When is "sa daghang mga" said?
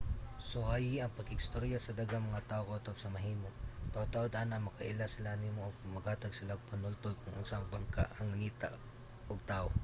1.81-2.45